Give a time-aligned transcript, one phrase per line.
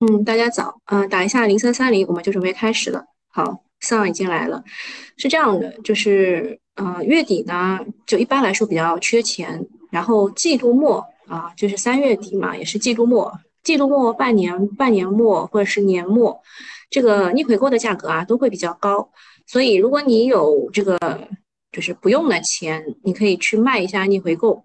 [0.00, 3.04] 嗯，大家早，嗯，打一下零三三零，我们就准备开始了。
[3.30, 4.62] 好，上已经来了，
[5.16, 16.40] 是这样的，就是，呃，月底呢，就一般来说比较缺钱，然后季度末啊，就是三月底嘛，也是季度末，季度末、半年、半年末或者是年末，
[16.90, 19.10] 这个逆回购的价格啊都会比较高，
[19.46, 20.96] 所以如果你有这个
[21.72, 24.64] 就是不用的钱，你可以去卖一下逆回购。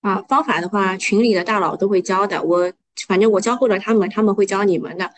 [0.00, 2.42] 啊，方法的话，群里的大佬都会教的。
[2.42, 2.72] 我
[3.08, 5.10] 反正我教会了他们，他们会教你们的。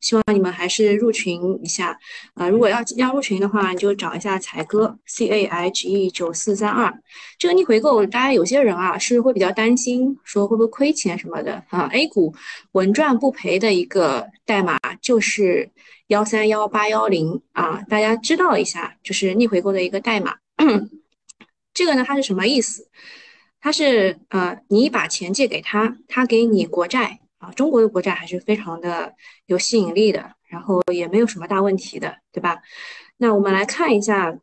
[0.00, 1.98] 希望你们还是入群一下。
[2.34, 6.92] 啊，如果要要入群的话，你就找一下才哥 C A H E 九四三二。
[7.36, 11.88] 这个逆回购，大家有些人啊是会比较担心，说会不会亏钱什么的啊。
[11.92, 12.32] A 股
[12.72, 15.68] 稳赚不赔的一个代码就是
[16.06, 20.36] 幺三幺八幺零啊，大家知道一下，就是逆回购的一个代码。
[21.74, 22.88] 这个呢，它是什么意思？
[23.60, 29.14] 它是呃，你把钱借给他，他给你国债啊，中国的国债还是非常的
[29.46, 32.60] 有吸引力的，然后也没有什么大问题的，对吧？
[33.16, 34.36] 那我们来看一下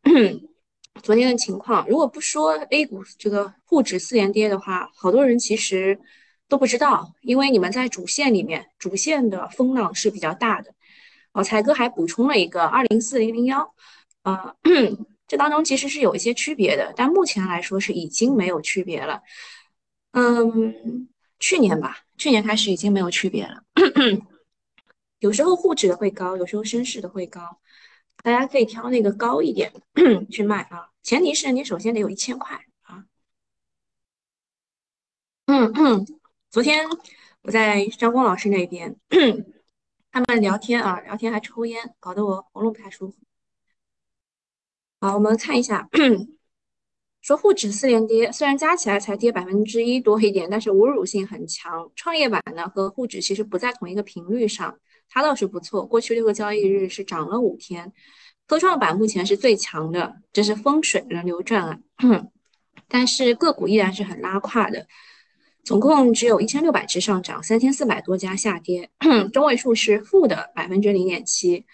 [1.02, 1.88] 昨天的情况。
[1.88, 6.00] 如果不说 A 股这个沪指四连跌的话，好多人其实
[6.48, 10.74] 都不知道，因为你们在主线里面，主线的风浪是比较大的。
[11.34, 13.74] 哦，才哥还补充了一个二零四零零幺
[14.24, 14.56] 啊。
[15.28, 19.22] 这当中其实是有一些区别的，但目前来说是已经没有区别了。
[20.12, 21.10] 嗯，
[21.46, 23.64] 去年吧，去年开始已经没有区别了。
[25.20, 27.60] 有时候沪指的会高，有时候深市的会高，
[28.24, 29.72] 大家可以挑那个高一点
[30.32, 30.90] 去卖啊。
[31.04, 33.06] 前提是你首先得有一千块啊。
[35.46, 36.04] 嗯嗯，
[36.50, 36.84] 昨天
[37.44, 38.96] 我在张光老师那边，
[40.12, 43.18] 他们聊天啊，聊天还抽烟，搞得我喉咙不太舒服。
[45.00, 45.88] 好，我们看一下，
[47.26, 51.92] 说沪指四连跌，虽然加起来才跌百分之一多一点，但是侮辱性很强。
[51.96, 54.78] 创业板呢和沪指其实不在同一个频率上，
[55.10, 57.92] 它倒是不错，过去六个交易日是涨了五天。
[58.46, 61.82] 科创板目前是最强的，这是风水轮流转啊，
[62.88, 64.86] 但是个股依然是很拉胯的，
[65.64, 68.88] 总共只有一千六百只上涨，三千四百多家下跌，
[69.34, 71.66] 中位数是负的百分之零点七。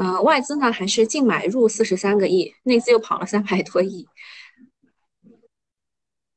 [0.00, 4.08] 呃，外资呢还是净买入四十三个亿，内资又跑了三百多亿。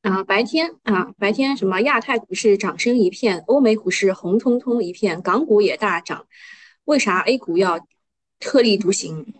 [0.02, 6.26] 啊，白天啊，白天什么亚太股市涨声一片，欧美股市红彤彤一片，港股也大涨。
[6.84, 7.80] 为啥 A 股要
[8.38, 9.32] 特立独行？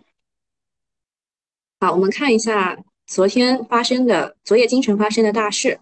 [1.81, 5.79] 好，我们看一下昨天发生的，昨夜今晨发生的大事。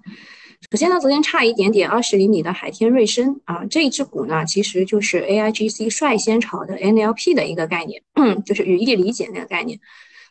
[0.70, 8.00] 首先呢，昨天差一点点二十厘米的海天瑞声啊，这一只股呢，其实就是 A I G C 率先炒的 N L P 的一个概念，
[8.44, 9.78] 就是语义理解那个概念。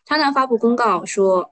[0.06, 1.52] 它呢发布公告说，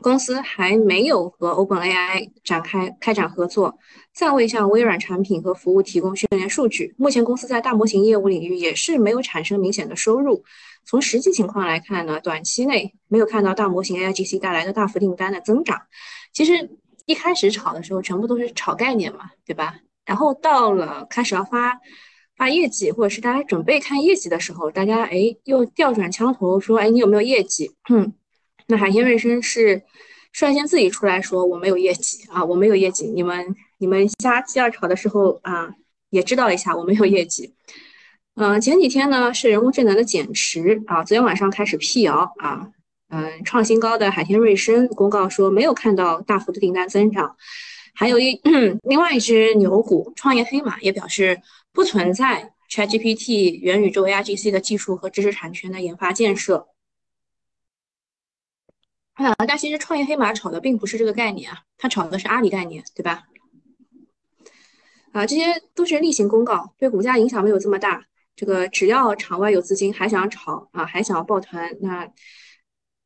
[0.00, 3.78] 公司还没有和 Open A I 展开开展合作，
[4.14, 6.94] 暂未向微软产品和服务提供训练数据。
[6.96, 10.42] 目前公司在大模型业务领域也是没有产生明显的收入。
[10.84, 15.82] 从实际情况来看呢，短期内没有看到大模型 A I G C 带来的大幅订单的增长。
[16.32, 16.70] 其实。
[17.12, 19.76] 一开始炒的时候，全部都是炒概念嘛，对吧？
[20.06, 21.78] 然后到了开始要发
[22.36, 27.70] 发业绩，或者是大家准备看业绩的时候，大家哎又调转枪头说，哎你有没有业绩？
[27.90, 28.12] 嗯，
[28.66, 29.82] 那海天瑞声是
[30.32, 35.70] 率先自己出来说我没有业绩啊，我没有业绩，你们你们瞎鸡儿炒的时候啊，
[36.08, 37.54] 也知道一下我没有业绩。
[38.36, 42.70] 嗯，前几天呢是人工智能的减持啊，昨天晚上开始辟谣啊。
[43.14, 47.36] 嗯，创新高的海天瑞声公告说没有看到大幅的订单增长，
[47.94, 48.40] 还有一
[48.84, 51.42] 另外一只牛股创业黑马也表示
[51.72, 56.68] 不存在 ChatGPT 元宇宙 AIGC 的技术和知识产权的研发建设。
[59.12, 63.24] 啊，但其实创业黑马炒的并不是这个概念啊，它炒的是阿里概念，对吧？
[65.12, 68.06] 啊，这些都是例行公告，对股价影响没有这么大。
[68.34, 72.10] 这个只要场外有资金还想炒啊，还想要抱团，那。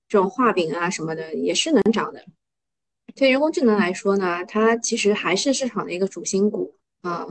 [0.08, 2.24] 这种画饼啊什么的也是能涨的。
[3.14, 7.26] 对人工智能来说呢，它其实还是市场的一个主心骨啊。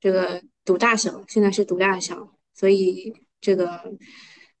[0.00, 3.80] 这个赌大小，现在是赌大小，所以这个，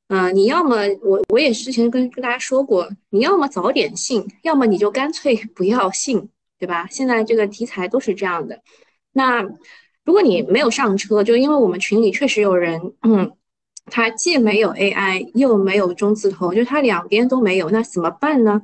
[0.08, 6.28] 嗯，你要么我我也之前跟跟大家说过，你要么早点信，要么你就干脆 不要信，
[6.58, 6.86] 对吧？
[6.90, 8.62] 现在这个题材都是这样的。
[9.12, 9.42] 那
[10.04, 13.36] 如果你没有上车，就因为我们群里确实有人，嗯。
[13.90, 18.62] 它既没有 AI，又没有中字头，就是它两边都没有，那怎么办呢？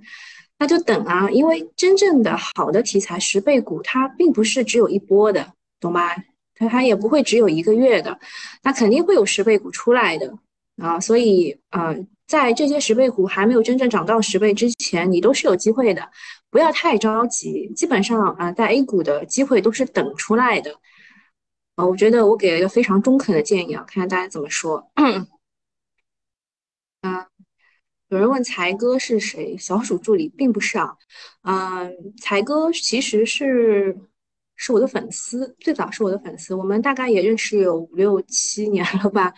[0.59, 6.17] 那就等啊，因为真正的好的题材十倍股，它并不是只有一波的，懂吧？
[6.55, 8.19] 它它也不会只有一个月的，
[8.63, 10.33] 那肯定会有十倍股出来的
[10.81, 10.99] 啊。
[10.99, 11.95] 所以呃，
[12.27, 16.09] 在这些十倍股还没有真正涨到十倍之前，你都是有机会的。
[16.51, 20.75] 不要太着急，基本上啊，在 A 股的机会都是等出来的。
[21.77, 24.91] 啊，我觉得我给了一个非常中肯的建议啊，看看大家怎么说。
[24.97, 25.27] 嗯，
[28.09, 29.57] 有人问才哥是谁？
[29.59, 30.97] 小鼠助理并不是啊。
[31.43, 33.97] 嗯，才哥其实是
[34.55, 39.35] 是我的粉丝，最早是我的粉丝，我们大概也认识有五六七年了吧。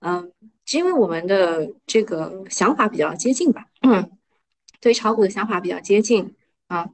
[0.00, 0.32] 嗯，
[0.72, 3.64] 因为我们的这个想法比较接近吧。
[3.82, 4.10] 嗯，
[4.80, 6.34] 对炒股的想法比较接近
[6.66, 6.90] 啊。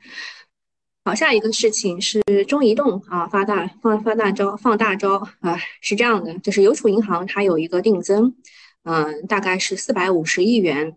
[1.07, 8.35] 好，下一个事情是中移动啊，发大放发大招，放大招啊，是这样的，就是邮储银行它有一个定增，
[8.83, 10.97] 嗯，大概是四百五十亿元，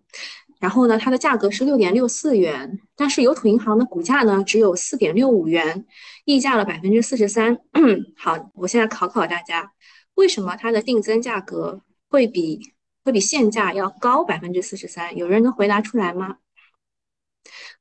[0.59, 5.85] 然后呢，它的价格是六点六四元，但是邮储银行的股价呢只有四点六五元，
[6.25, 7.59] 溢价了百分之四十三。
[8.17, 9.73] 好，我现在考考大家，
[10.15, 12.73] 为什么它的定增价格会比
[13.03, 15.15] 会比现价要高百分之四十三？
[15.15, 16.37] 有人能回答出来吗？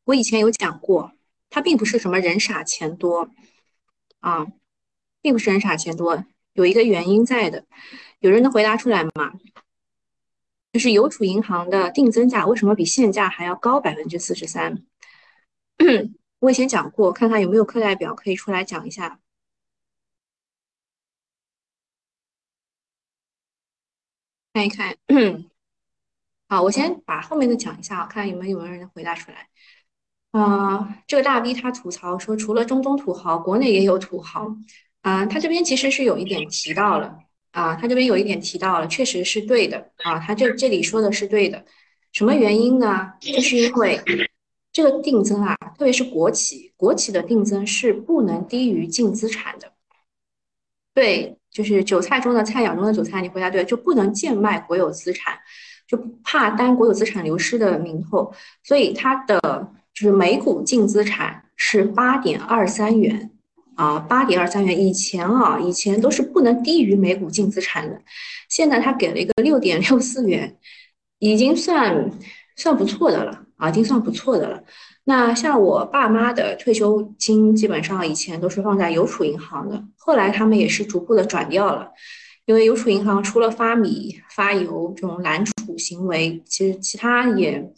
[0.05, 1.13] 我以前有讲过。
[1.50, 3.31] 它并不是什么人傻钱多
[4.21, 4.47] 啊，
[5.21, 7.65] 并不是人傻钱多，有一个原因在的。
[8.21, 9.33] 有人能回答出来吗？
[10.73, 14.85] 就是邮储银行的定增价为什么比现价还要高百分之四十三？
[16.41, 19.19] 我以前讲过，看看有没有课代表可以出来讲一下。
[24.53, 24.97] 看一看，
[26.49, 29.49] 好，我先把后面的讲一下，看看有没有人能回答出来。
[30.33, 34.55] 啊，这个大 V 他吐槽说，除了中东土豪，国内也有土豪。
[35.01, 37.17] 啊，他这边其实是有一点提到了，
[37.53, 39.93] 啊，他这边有一点提到了，确实是对的。
[40.03, 41.65] 啊，他这这里说的是对的。
[42.13, 43.13] 什么原因呢？
[43.21, 43.99] 就是因为
[44.71, 49.73] 这个定增啊，特别是国企，国企的定增是不能低于净资产的。
[50.93, 55.39] 对，就是韭菜中的菜鸟中的韭菜，你回答对，就不能贱卖国有资产，
[55.87, 58.31] 就怕担国有资产流失的名头，
[58.63, 59.73] 所以它的。
[59.99, 63.33] 就是每股净资产是八点二三元
[63.75, 64.79] 啊，八点二三元。
[64.81, 68.00] 以前啊，以前都是不能低于每股净资产的，
[68.49, 70.56] 现在他给了一个六点六四元，
[71.19, 72.12] 已经算
[72.55, 74.62] 算不错的了啊，已经算不错的了。
[75.03, 81.91] 那像我爸妈的退休金，基本上以前都是放在邮储银行的，后来他们也是逐步的转掉了，
[82.47, 87.69] 因为邮储银行除了发米发油这种揽储行为，其实其他也。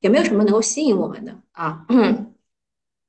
[0.00, 1.86] 也没有什么能够吸引我们的啊。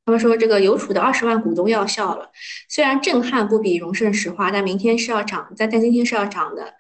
[0.04, 2.30] 他们说这个邮储的二十万股东要笑了，
[2.68, 6.74] 虽然震撼不比荣盛石化，但明天是要涨，但但今天是要涨的。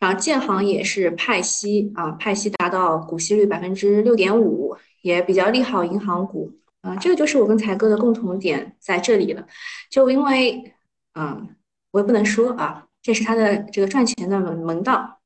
[0.00, 6.96] 然后建行也是派息啊，派息达到股息率百分之六点五，也比较利好银行股啊。
[6.96, 9.46] 这个就是我跟才哥的共同点在这里了。
[9.90, 10.72] 就因为
[11.12, 11.42] 啊，
[11.90, 15.20] 我也不能说啊，这是他的这个赚钱的门门道。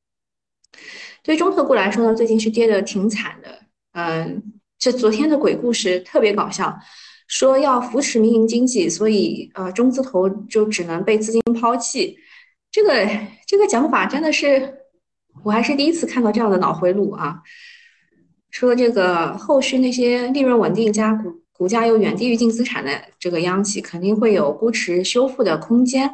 [1.23, 3.62] 对于中特估来说呢，最近是跌的挺惨的。
[3.93, 4.43] 嗯，
[4.77, 6.77] 这昨天的鬼故事特别搞笑，
[7.27, 12.17] 说要扶持民营经济，所以呃中字头就只能被资金抛弃。
[12.71, 13.07] 这个
[13.47, 14.79] 这个讲法真的是，
[15.43, 17.41] 我还是第一次看到这样的脑回路啊。
[18.49, 26.09] 说这个后续那些利润稳定加股股价又远低于净资产的这个央企，肯定会有估值修复的空间。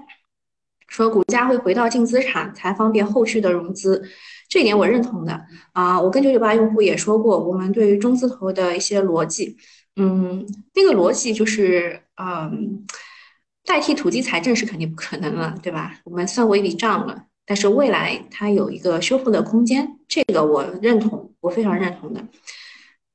[0.88, 4.10] 说股价会回到净资产，才方便后续的融资。
[4.50, 9.56] 这一点我认同的啊，我跟九九八用户也说过，我们对于中字头的一些逻辑，
[9.96, 12.86] 嗯，那个逻辑就是，嗯，
[13.64, 16.00] 代替土地财政是肯定不可能了，对吧？
[16.04, 22.26] 我们算过一笔账了，但是未来它有一个修复的空间，这个我认同，我非常认同的。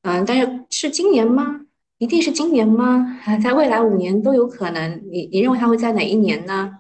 [0.03, 1.63] 嗯，但是是今年吗？
[1.99, 3.21] 一定是今年吗？
[3.43, 5.03] 在未来五年都有可能。
[5.11, 6.79] 你你认为它会在哪一年呢？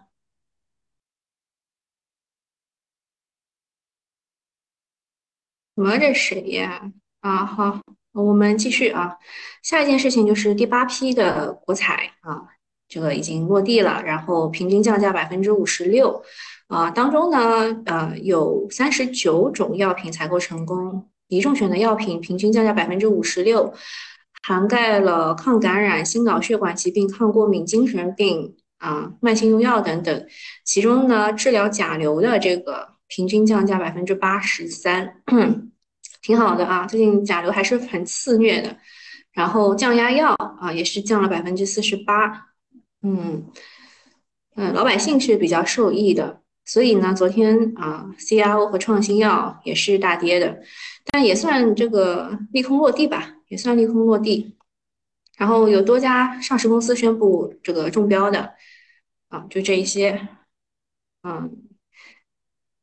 [5.62, 5.98] 什么？
[5.98, 6.92] 这谁呀？
[7.20, 7.80] 啊，好，
[8.12, 9.16] 我们继续啊。
[9.62, 12.46] 下一件事情就是第八批的国彩啊，
[12.86, 16.22] 这个已经落地了，然后平均降价百分之五十六
[16.68, 16.90] 啊。
[16.90, 23.74] 当中呢，呃，有三十九种药品采购成功，一众选的药品平均降价百分之五十六，
[24.42, 30.26] 涵盖了抗感染、心脑血管疾病、抗过敏、精神病啊、慢性用药等等。
[30.64, 32.93] 其中呢，治疗甲流的这个。
[33.06, 35.22] 平均降价百分之八十三，
[36.22, 36.86] 挺好的啊。
[36.86, 38.76] 最近甲流还是很肆虐的，
[39.32, 42.48] 然后降压药啊也是降了百分之四十八，
[43.02, 43.46] 嗯
[44.56, 46.40] 嗯，老百姓是比较受益的。
[46.64, 50.62] 所以呢，昨天啊，CRO 和创新药也是大跌的，
[51.12, 54.56] 但也算这个利空落地吧，也算利空落地。
[55.36, 58.54] 然后有多家上市公司宣布这个中标的
[59.28, 60.26] 啊，就这一些，
[61.22, 61.68] 嗯。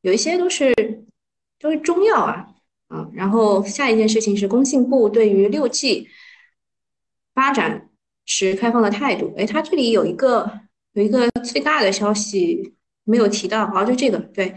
[0.02, 0.74] 有一些都是
[1.58, 2.46] 都是中药啊，
[2.88, 6.08] 啊，然后下一件事情是工信部对于六 G
[7.34, 7.88] 发展
[8.26, 9.32] 持开放的态度。
[9.36, 10.60] 哎，它这里有一个
[10.92, 14.54] 有一个最大的消息没有提到，啊，就这个，对，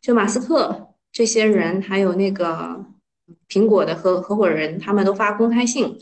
[0.00, 2.86] 就马斯克这些人，还有那个
[3.48, 5.98] 苹果的合合伙人，他们都发公开信，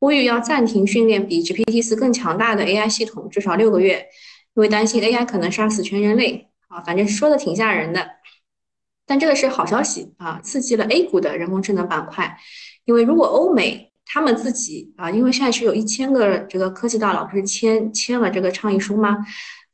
[0.00, 4.08] 呼吁要暂停训练比 GPT 四更强大的 AI 系统，至少六个月，
[4.54, 6.48] 因为担心 AI 可能杀死全人类。
[6.68, 8.00] 啊，反正说的挺吓人的。
[9.12, 12.34] 但这个是好消息啊，刺激了 A 股的人工智能板块。
[12.86, 19.18] 因为如果欧美他们自己啊，因为现在是有一千个这个科技大佬不是签签了这个倡议书吗？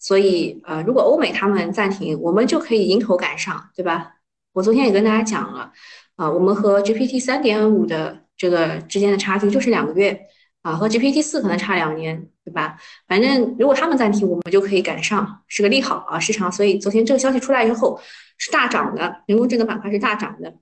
[0.00, 4.14] 所以呃，如果欧美他们暂停，我们就可以迎头赶上，对吧？
[4.54, 5.70] 我昨天也跟大家讲了
[6.16, 10.20] 啊，我们和 GPT 三点五的这个之间的差距就是两个月
[10.70, 12.78] 啊，和 GPT 四可能差两年，对吧？
[13.06, 16.50] 反正如果他们暂停，我们就可以赶上，是个利好啊，市场。
[16.50, 18.00] 所以昨天这个消息出来之后。
[18.40, 20.54] 是大涨的，人工智能板块是大涨的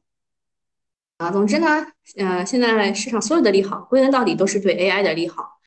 [1.18, 1.30] 啊。
[1.30, 1.86] 总之呢，
[2.16, 5.60] 呃，现在市场所有的利好，归根到底都是对 AI 的利好。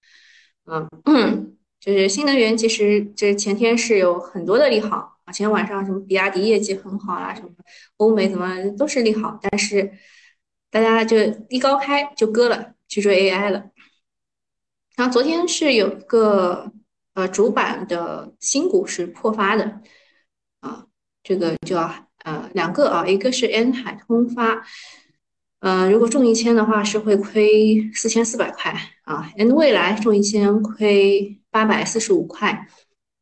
[1.05, 5.31] 嗯，就是新能源，其实这前天是有很多的利好啊。
[5.31, 7.49] 前天晚上什么比亚迪业绩很好啦，什么
[7.97, 9.91] 欧美怎么都是利好，但是
[10.71, 11.15] 大家就
[11.49, 13.65] 一高开就割了，去追 AI 了。
[14.99, 16.69] 然后昨天是有一个
[17.13, 19.79] 呃主板的新股是破发的
[20.59, 20.85] 啊。
[21.23, 21.89] 这个叫
[22.25, 24.61] 呃两个啊，一个是 N 海通发，
[25.61, 32.67] 呃如果中一千的话是会亏四千四百块啊，N 未来中一千亏八百四十五块，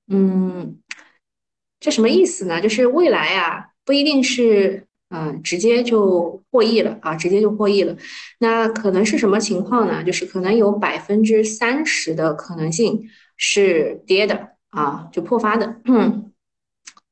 [0.08, 0.80] 嗯，
[1.80, 2.60] 这什么意思呢？
[2.60, 7.96] 就是未来啊不一定是嗯直接就获益了啊，直接就获益了，
[8.40, 10.04] 那可能是什么情况呢？
[10.04, 16.32] 就是可能有百分之三十的可能性是跌的啊，就破发的，嗯。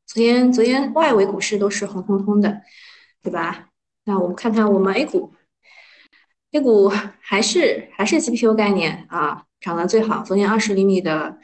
[0.08, 2.62] 昨天，昨天外围股市都是红彤彤的，
[3.22, 3.70] 对吧？
[4.06, 5.34] 那我们看看我们 A 股
[6.52, 6.88] ，A 股
[7.20, 10.24] 还是还是 CPU 概念啊，涨得最好。
[10.24, 11.38] 昨天二十厘米的，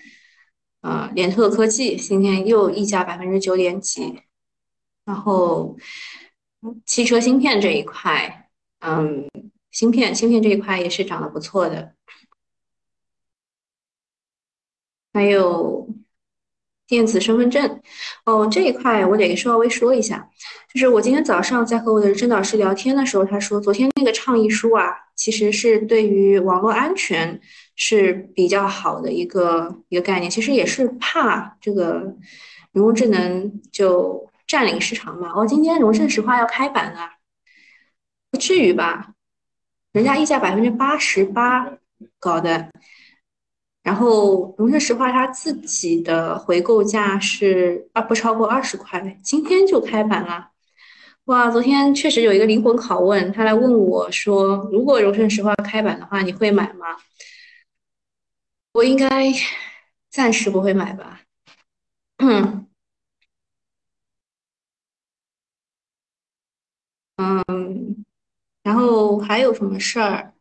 [0.81, 4.21] 呃，联特科技今天又溢价百分之九点几。
[5.03, 5.75] 然后，
[6.85, 8.49] 汽车芯片这一块，
[8.79, 9.29] 嗯，
[9.71, 11.93] 芯片芯片这一块也是涨得不错的。
[15.13, 15.87] 还有。
[16.87, 17.79] 电子身份证，
[18.25, 20.29] 哦，这一块我得稍微说一下，
[20.73, 27.39] 就是我今天早上在和我的甄导师聊天的时候，他说昨天那个倡议书啊，其实是对于网络安全
[27.77, 32.13] 是比较好的一个一个概念，其实也是怕这个
[32.73, 35.31] 人工智能就占领市场嘛。
[35.33, 37.09] 哦，今天荣盛石化要开板了，
[38.29, 39.13] 不至于吧？
[39.93, 41.77] 人家溢价百分之八十八
[42.19, 42.69] 搞的。
[43.81, 50.49] 然后荣盛石化它自己的回购价是啊不超过二十块，今天就开板了。
[51.25, 56.97] 哇，昨天确实有一个灵魂拷问，他来问我说，如果荣盛石化开板的话，你会买吗？
[58.73, 59.31] 我应该
[60.09, 61.21] 暂时不会买吧。
[62.19, 62.60] 嗯，
[67.47, 68.03] 嗯，
[68.63, 70.33] 然后还有什么事儿？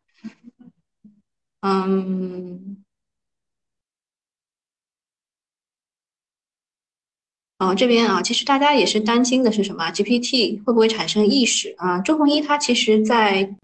[1.61, 2.83] 嗯。
[7.59, 11.99] 哦，这边啊，其实大家也是担心的是什么？GPT 会不会产生意识啊？
[11.99, 13.55] 周鸿祎他其实在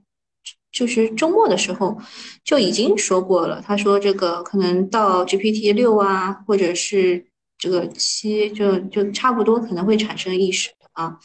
[0.72, 1.98] 就是周末的时候
[2.44, 7.26] 就已经说过了，他说这个可能到 GPT 六啊，或者是
[7.58, 11.18] 这个七，就就差不多可能会产生意识啊。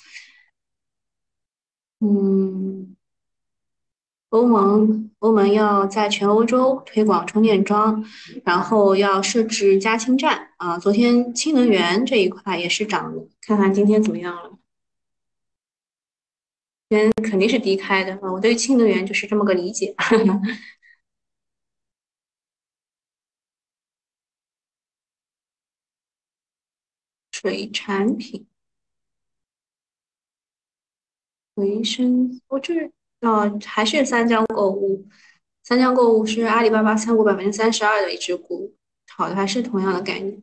[2.03, 2.97] 嗯。
[4.31, 8.03] 欧盟欧盟要在全欧洲推广充电桩，
[8.45, 10.79] 然后要设置加氢站啊。
[10.79, 14.59] 昨天氢能源这一块也是涨的，看看今天怎么样了。
[16.89, 19.95] 今天肯定是低开的啊，我对氢能源就是这么个理解。
[27.31, 28.47] 水产品、
[31.63, 32.91] 维生，我这。
[33.21, 35.07] 啊，还是三江购物，
[35.63, 38.75] 三江购物是阿里巴巴参股百分之三十二的一只股，
[39.09, 40.43] 好的，还是同样的概念。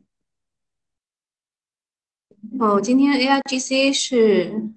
[2.58, 4.70] 哦，今天 AIGC 是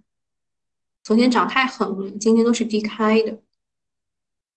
[1.01, 3.39] 昨天涨太狠了，今天都是低开的。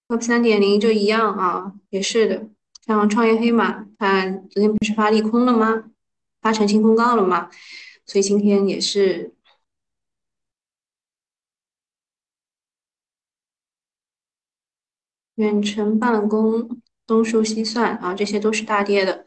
[0.09, 2.49] Web 三点零就一样啊，也是的，
[2.85, 5.85] 像创业黑马，它昨天不是发利空了吗？
[6.41, 7.49] 发澄清公告了吗？
[8.05, 9.36] 所以今天也是。
[15.37, 19.25] 远程办公、东数西算啊，这些都是大跌的。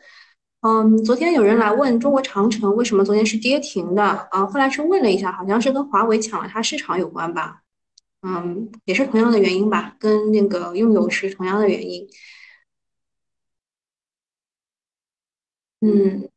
[0.62, 4.46] 嗯，昨天有人来问中国长城为什么昨天是跌停的啊？
[4.46, 7.62] 后来去问了一下，好像是跟华为抢了它市场有关吧？
[8.22, 12.06] 嗯，也是同样的原因吧，跟那个用友是同样的原因。
[15.82, 16.30] 嗯，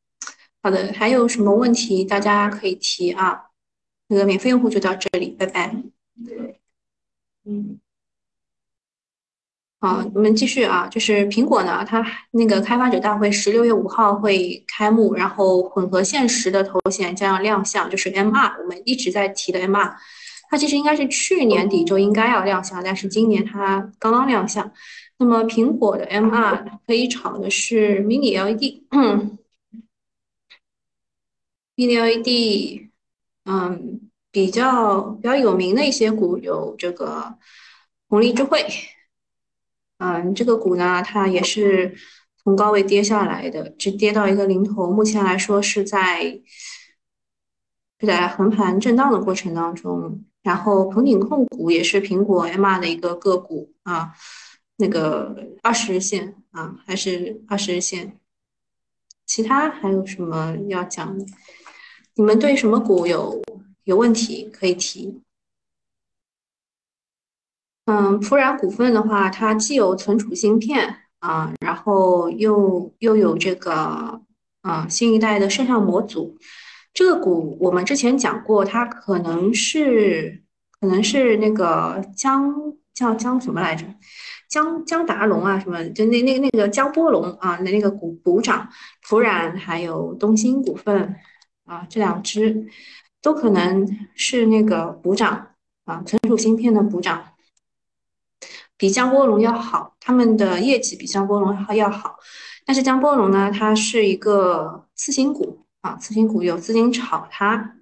[0.62, 3.50] 好的，还有什么问题大家可以提啊？
[4.06, 5.74] 那个免费用户就到这里，拜拜。
[7.44, 7.81] 嗯。
[9.82, 19.92] 好，我们继续啊，就是苹果呢，它那个开发者大会十六月五号会开幕，然后混合现实的头显将要亮相，就是 MR，我们一直在提的 MR，
[20.48, 24.70] 它其实应该是去年底就应该要亮相，但是今年它刚刚亮相。
[25.18, 29.18] 那么苹果的 MR 可以炒的是 Mini LED，Mini
[31.76, 32.88] LED，
[33.46, 37.34] 嗯，比较比较有名的一些股有这个
[38.08, 38.64] 红利智慧。
[40.04, 41.94] 嗯，这个股呢，它也是
[42.42, 44.90] 从高位跌下来的，只跌到一个零头。
[44.90, 46.40] 目前来说是在
[48.00, 50.24] 是在横盘震荡的过程当中。
[50.42, 54.12] 然后鹏鼎控股也是苹果 MR 的一个个股啊，
[54.78, 58.18] 那个二十日线啊，还是二十日线。
[59.24, 61.24] 其他还有什么要讲的？
[62.16, 63.40] 你们对什么股有
[63.84, 65.20] 有问题可以提？
[67.86, 74.20] 嗯，普冉股份的话，它既有存储芯片啊，然后又又有这个
[74.62, 76.38] 啊新一代的摄像模组。
[76.94, 80.42] 这个股我们之前讲过，它可能是
[80.78, 82.54] 可能是那个江
[82.94, 83.84] 叫江什么来着？
[84.48, 88.68] 江江达龙啊，什么就那那那个江波龙啊，那那个股股长
[89.08, 91.16] 普冉还有东兴股份
[91.64, 92.64] 啊，这两只
[93.20, 93.84] 都可能
[94.14, 95.48] 是那个补涨
[95.84, 97.24] 啊，存储芯片的补涨。
[98.82, 102.18] 比江波龙要好，他们的业绩比江波龙要好，
[102.66, 107.76] 但是江波龙呢，它是一个次新股啊，次新股有资金炒它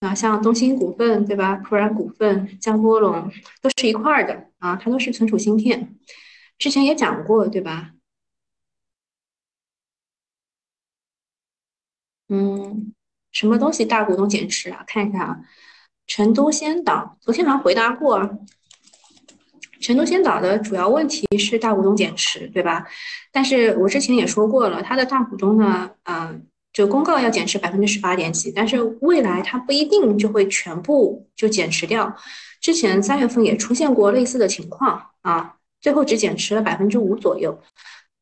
[0.00, 1.54] 啊，像东兴股份对吧？
[1.54, 3.30] 普冉股份、江波龙
[3.62, 5.94] 都是一块儿的啊，它都是存储芯片，
[6.58, 7.92] 之前也讲过对吧？
[12.28, 12.92] 嗯，
[13.30, 14.82] 什么东西大股东减持啊？
[14.84, 15.40] 看一下啊，
[16.08, 18.40] 成都先导，昨天好像回答过。
[19.80, 22.86] 成都先导的主要问题是大股东减持，对吧？
[23.32, 32.16] 但是我之前也说过了，它的大股东呢，嗯，就公告要减持百分之十八点几，但是未来它不一定就会全部就减持掉。
[32.60, 37.60] 之前三月份也出现过类似的情况啊，最后只减持了百分之五左右。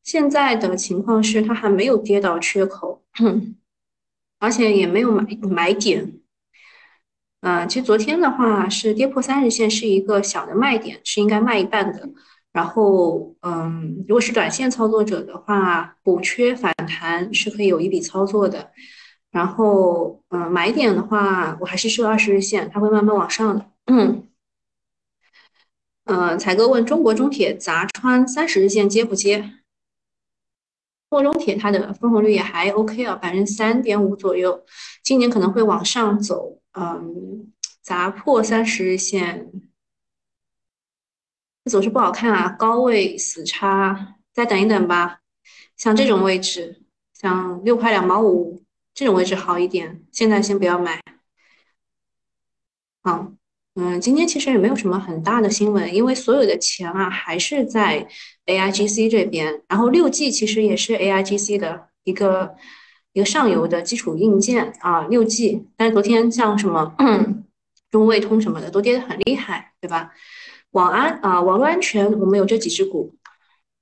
[0.03, 3.03] 现在的情况是它还没有跌到缺口，
[4.39, 6.19] 而且也没有买买点。
[7.45, 12.09] 嗯，其实昨天的话是跌破三日线，是一个小的卖点，是应该卖一半的。
[12.51, 18.71] 然后，嗯，如果是短线操作者的话，补缺反弹是可以有一笔操作的。
[19.29, 23.69] 然后，嗯，买点的话，我还是设二十日线，它会慢慢往上的。
[23.85, 24.27] 嗯，
[26.05, 29.37] 呃，彩哥问中国中铁砸穿三十日线接不接？
[29.37, 29.51] 中
[31.09, 34.63] 国中铁它的分红率也还 OK 啊，百分之三点五左右，
[35.03, 36.59] 今年可能会往上走。
[36.77, 39.49] 嗯，砸破三十日线，
[41.71, 45.21] 走势不好看啊，高位死叉，再等一等吧。
[45.77, 46.83] 像这种位置，
[47.13, 48.61] 像六块两毛五
[48.93, 51.01] 这种位置好一点，现在先不要买。
[53.01, 53.31] 好，
[53.75, 58.05] 嗯，今天其实也没有什么很大的新闻，因为所有的钱啊还是在
[58.47, 62.57] AIGC 这边，然后六 G 其实也是 AIGC 的一个。
[63.15, 66.93] 一个上游的基础硬件啊，六 G，但是昨天像什么
[67.89, 70.11] 中卫通什么的都跌得很厉害，对吧？
[70.71, 73.15] 网安啊，网络安全我们有这几只股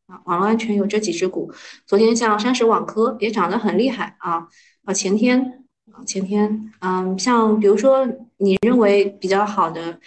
[0.05, 1.51] 啊，网络安全有这几只股。
[1.87, 4.47] 昨天像山石网科也涨得很厉害啊
[4.85, 9.99] 啊，前天啊前天嗯，像比如说你认为比较好的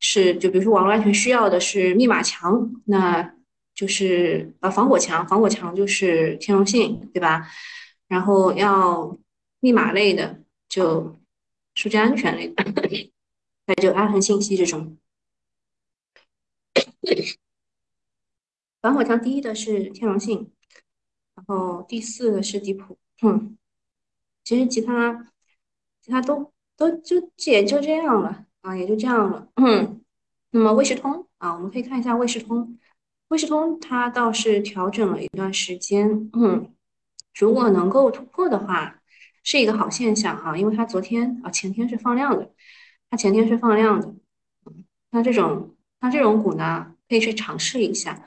[0.00, 3.32] 是，就比如说网络安全需要的是密码墙，那
[3.76, 7.46] 就是啊防火墙，防火墙就是天龙信，对吧？
[8.12, 9.16] 然后要
[9.60, 11.18] 密码类的，就
[11.74, 12.62] 数据安全类的，
[13.66, 14.98] 还有安恒信息这种。
[18.82, 20.52] 防火墙第一的是天龙信，
[21.34, 22.98] 然后第四的是迪普。
[23.22, 23.56] 嗯，
[24.44, 25.32] 其实其他
[26.02, 29.48] 其他都都就也就这样了啊，也就这样了。
[29.56, 30.04] 嗯，
[30.50, 32.78] 那么卫士通啊，我们可以看一下卫士通，
[33.28, 36.28] 卫士通它倒是调整了一段时间。
[36.34, 36.74] 嗯。
[37.34, 39.00] 如果能够突破的话，
[39.42, 42.52] 是一个好现象哈，因为它昨天啊前天是放量的，
[43.10, 44.14] 它前天是放量的，
[45.10, 48.24] 那这种那这种股呢，可以去尝试一下，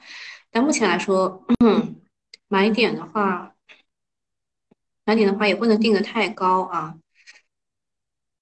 [0.51, 1.95] 但目前来说，嗯
[2.49, 3.55] 买点的话，
[5.05, 6.95] 买点的话也不能定的太高啊，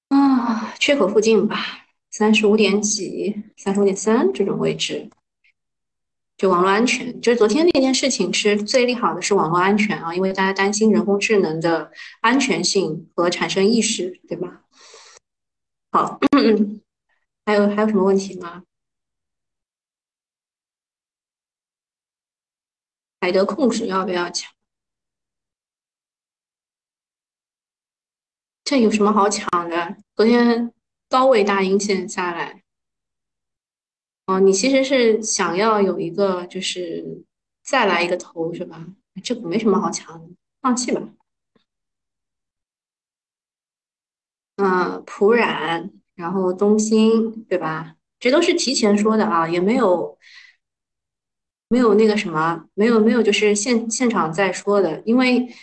[0.10, 5.10] 啊，缺口附近吧，三十五点几，三十五点三这种位置。
[6.44, 14.62] 就网络安全，就是昨天那件事情是最利好的是网络安全啊，因为大家担心人工智能的安全性和产生意识，对吧？
[15.94, 16.20] 好，
[17.46, 18.64] 还有还有什么问题吗？
[23.22, 24.52] 海德控制要不要抢？
[28.66, 29.96] 这有什么好抢的？
[30.14, 30.74] 昨天
[31.08, 32.63] 高位大阴线下来，
[34.26, 37.24] 哦，你其实是想要有一个，就是
[37.64, 38.86] 再来一个头是吧？
[39.24, 41.02] 这个没什么好抢的，放弃吧。
[44.58, 47.96] 嗯，普冉，然后东兴，对吧？
[48.20, 50.18] 这都是提前说的啊，也没有
[51.68, 55.54] 没有那个什么，没有没有，就是现现场在说的，因为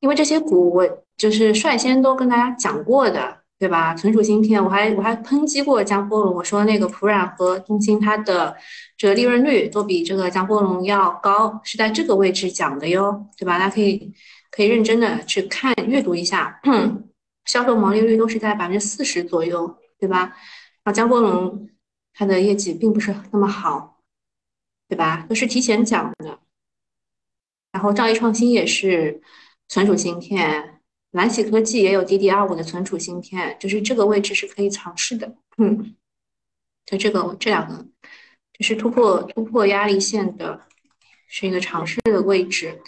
[0.00, 1.02] 因为这些股我。
[1.14, 3.94] 就是率先都跟大家讲过的，对吧？
[3.94, 8.56] 存储芯片，我还我还抨击过江波龙，我说那个普冉和中芯它的
[8.96, 13.60] 这个利润率都比这个江波龙要高，是在这个位置讲的哟，对吧？
[13.60, 14.12] 大家可以
[14.50, 16.60] 可以认真的去看阅读一下，
[17.46, 20.34] 销售毛利率都是在百分之四十左右，对吧？
[20.82, 21.68] 然后江波龙
[22.14, 24.00] 它的业绩并不是那么好，
[24.88, 25.24] 对吧？
[25.28, 26.40] 都是提前讲的。
[27.70, 29.22] 然后兆易创新也是
[29.68, 30.71] 存储芯片。
[31.12, 35.34] 蓝喜科技也有 DDR5 的存储芯片，就是这个位置是可以尝试的。
[35.58, 35.94] 嗯，
[36.86, 37.86] 就这个这两个，
[38.58, 40.60] 就是突破突破压力线的，
[41.28, 42.80] 是一个尝试的位置。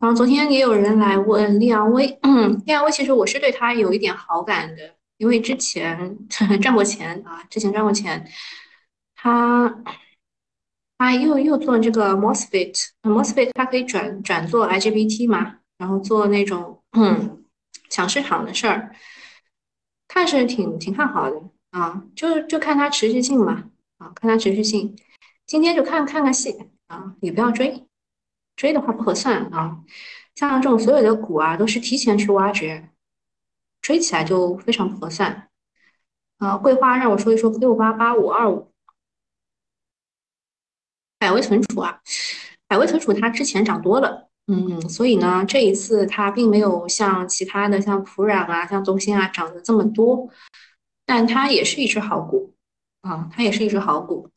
[0.00, 8.26] 然后昨天也有人来问利昂威，嗯，利昂威其实我是对他有一点好感的，因为之前赚过钱啊，之前赚过钱。
[9.14, 9.82] 他
[10.98, 17.43] 他又又做这个 MOSFET，MOSFET 它可以转转做 IGBT 嘛，然后做那种嗯。
[17.94, 18.92] 抢市场的事儿，
[20.08, 24.98] 看是挺挺看好的啊，就就看它持续性嘛啊，看它持续性。
[25.46, 27.86] 今天就看看看戏啊，也不要追，
[28.56, 29.84] 追的话不合算啊。
[30.34, 32.90] 像这种所有的股啊，都是提前去挖掘，
[33.80, 35.48] 追起来就非常不合算
[36.38, 36.56] 啊。
[36.56, 38.72] 桂花让我说一说六八八五二五，
[41.16, 42.00] 百威存储啊，
[42.66, 44.32] 百威存储它之前涨多了。
[44.46, 50.28] 嗯，所以呢，这一次它并没有像其他的像普冉啊、像东兴啊涨得这么多，
[51.06, 52.52] 但它也是一只好股
[53.00, 54.28] 啊，它也是一只好股。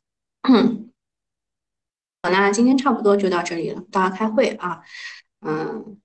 [2.22, 4.80] 好，那今天差不多就到这里了，大家开会啊。
[5.46, 5.98] 嗯，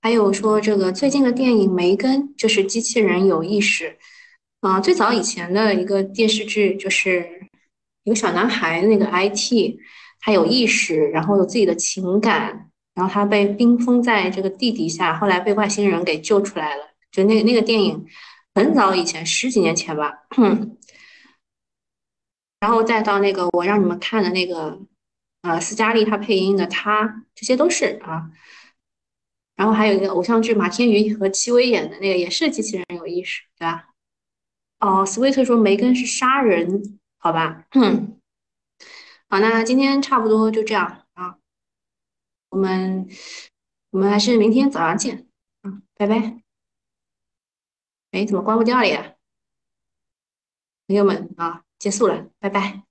[0.00, 3.98] 还有说这个最近的电影《梅根》就是机器人有意识
[4.60, 7.28] 啊，最早以前的一个电视剧就是
[8.04, 9.76] 一个小男孩那个 IT，
[10.20, 12.70] 他有意识，然后有自己的情感。
[12.94, 16.90] 然后他被冰封在这个地底下，后来被外星人给救出来了。
[17.10, 18.06] 就那那个电影，
[18.54, 20.12] 很早以前，十几年前吧。
[22.60, 24.80] 然后再到那个我让你们看的那个，
[25.42, 28.30] 呃，斯嘉丽她配音的，她这些都是啊。
[29.54, 33.90] 然后还有一个偶像剧，马天宇和戚薇演的那个，也是机器人有意识，对吧？
[34.80, 37.66] 哦，Sweet 说梅根是杀人，好吧？
[39.28, 41.03] 好，那今天差不多就这样。
[42.54, 43.08] 我们
[43.90, 45.26] 我们还是明天早上见
[45.62, 46.40] 啊，拜拜。
[48.12, 49.16] 哎，怎么关不掉了呀？
[50.86, 52.84] 朋友们啊，结束了，拜拜。